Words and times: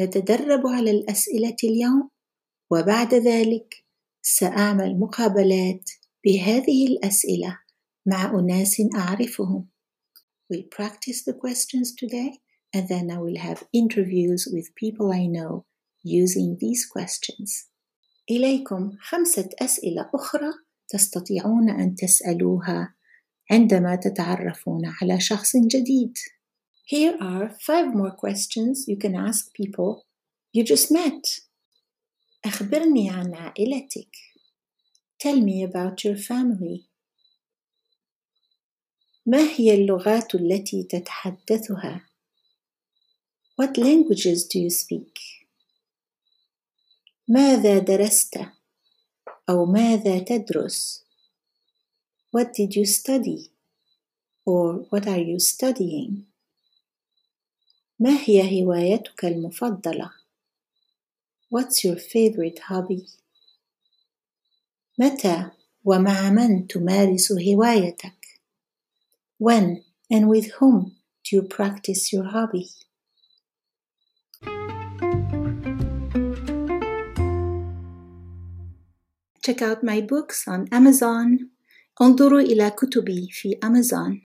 نتدرب 0.00 0.66
على 0.66 0.90
الأسئلة 0.90 1.56
اليوم 1.64 2.10
وبعد 2.70 3.14
ذلك 3.14 3.84
سأعمل 4.22 4.98
مقابلات 4.98 5.90
بهذه 6.24 6.86
الأسئلة 6.86 7.58
مع 8.06 8.38
أناس 8.38 8.82
أعرفهم. 8.94 9.68
We'll 10.52 10.68
practice 10.70 11.24
the 11.24 11.34
questions 11.34 11.94
today 11.94 12.38
and 12.74 12.88
then 12.88 13.10
I 13.10 13.18
will 13.18 13.38
have 13.38 13.64
interviews 13.72 14.48
with 14.52 14.74
people 14.74 15.12
I 15.12 15.26
know 15.26 15.64
using 16.04 16.56
these 16.60 16.86
questions. 16.86 17.68
إليكم 18.30 18.96
خمسة 19.00 19.48
أسئلة 19.62 20.10
أخرى 20.14 20.52
تستطيعون 20.88 21.70
أن 21.70 21.94
تسألوها 21.94 22.94
عندما 23.50 23.96
تتعرفون 23.96 24.82
على 25.02 25.20
شخص 25.20 25.56
جديد. 25.56 26.14
Here 26.91 27.17
are 27.19 27.49
five 27.49 27.93
more 27.93 28.11
questions 28.11 28.87
you 28.87 28.97
can 28.97 29.15
ask 29.15 29.53
people 29.53 30.05
you 30.53 30.63
just 30.63 30.91
met. 30.91 31.41
أخبرني 32.45 33.09
عن 33.09 33.33
عائلتك. 33.33 34.15
Tell 35.19 35.41
me 35.41 35.63
about 35.63 36.03
your 36.03 36.17
family. 36.17 36.87
ما 39.25 39.39
هي 39.57 39.73
اللغات 39.73 40.35
التي 40.35 40.83
تتحدثها؟ 40.83 42.01
What 43.61 43.77
languages 43.77 44.47
do 44.47 44.59
you 44.59 44.69
speak? 44.69 45.19
ماذا 47.27 47.79
درست؟ 47.79 48.37
أو 49.49 49.65
ماذا 49.65 50.19
تدرس؟ 50.19 51.03
What 52.31 52.53
did 52.53 52.75
you 52.75 52.85
study? 52.85 53.51
Or 54.45 54.85
what 54.91 55.07
are 55.07 55.21
you 55.21 55.39
studying? 55.39 56.25
ما 58.02 58.18
هي 58.24 58.62
هوايتك 58.62 59.24
المفضلة؟ 59.24 60.10
What's 61.54 61.84
your 61.84 61.96
favorite 61.96 62.58
hobby? 62.58 63.08
متى 64.98 65.50
ومع 65.84 66.30
من 66.30 66.66
تمارس 66.66 67.32
هوايتك؟ 67.32 68.40
When 69.38 69.84
and 70.10 70.28
with 70.28 70.50
whom 70.58 70.96
do 71.24 71.36
you 71.36 71.42
practice 71.42 72.12
your 72.12 72.24
hobby? 72.24 72.66
Check 79.44 79.62
out 79.62 79.84
my 79.84 80.00
books 80.00 80.48
on 80.48 80.68
Amazon. 80.72 81.48
انظروا 82.02 82.40
إلى 82.40 82.70
كتبي 82.70 83.28
في 83.30 83.58
Amazon. 83.64 84.20